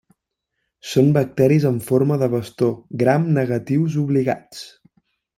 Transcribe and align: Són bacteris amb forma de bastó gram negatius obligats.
Són 0.91 1.09
bacteris 1.17 1.67
amb 1.69 1.83
forma 1.89 2.17
de 2.23 2.29
bastó 2.33 2.69
gram 3.01 3.27
negatius 3.39 3.99
obligats. 4.05 4.65